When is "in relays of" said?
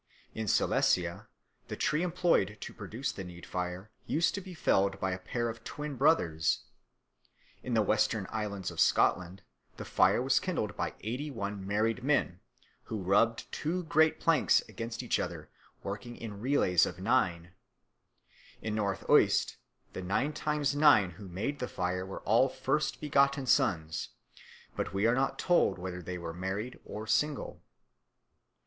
16.17-16.97